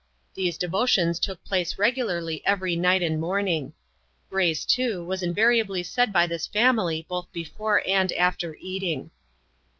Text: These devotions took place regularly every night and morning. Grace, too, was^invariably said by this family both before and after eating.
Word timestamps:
These 0.33 0.57
devotions 0.57 1.19
took 1.19 1.43
place 1.43 1.77
regularly 1.77 2.41
every 2.43 2.75
night 2.75 3.03
and 3.03 3.21
morning. 3.21 3.73
Grace, 4.31 4.65
too, 4.65 5.05
was^invariably 5.05 5.85
said 5.85 6.11
by 6.11 6.25
this 6.25 6.47
family 6.47 7.05
both 7.07 7.31
before 7.31 7.83
and 7.87 8.11
after 8.13 8.57
eating. 8.59 9.11